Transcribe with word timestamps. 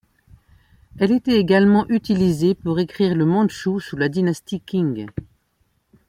Elle 0.97 1.11
était 1.11 1.37
également 1.39 1.87
utilisé 1.87 2.55
pour 2.55 2.79
écrire 2.79 3.13
le 3.15 3.23
mandchou 3.25 3.79
sous 3.79 3.97
la 3.97 4.09
Dynastie 4.09 4.59
Qing. 4.59 5.05